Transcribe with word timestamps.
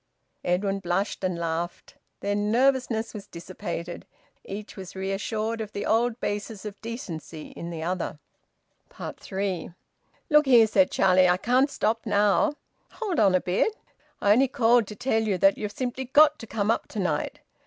Edwin 0.43 0.79
blushed 0.79 1.23
and 1.23 1.37
laughed. 1.37 1.93
Their 2.21 2.33
nervousness 2.33 3.13
was 3.13 3.27
dissipated. 3.27 4.07
Each 4.43 4.75
was 4.75 4.95
reassured 4.95 5.61
of 5.61 5.73
the 5.73 5.85
old 5.85 6.19
basis 6.19 6.65
of 6.65 6.81
`decency' 6.81 7.53
in 7.53 7.69
the 7.69 7.83
other. 7.83 8.17
THREE. 8.89 9.73
"Look 10.27 10.47
here," 10.47 10.65
said 10.65 10.89
Charlie. 10.89 11.29
"I 11.29 11.37
can't 11.37 11.69
stop 11.69 12.03
now." 12.07 12.53
"Hold 12.93 13.19
on 13.19 13.35
a 13.35 13.41
bit." 13.41 13.75
"I 14.23 14.31
only 14.31 14.47
called 14.47 14.87
to 14.87 14.95
tell 14.95 15.21
you 15.21 15.37
that 15.37 15.59
you've 15.59 15.71
simply 15.71 16.05
got 16.05 16.39
to 16.39 16.47
come 16.47 16.71
up 16.71 16.87
to 16.87 16.99
night." 16.99 17.41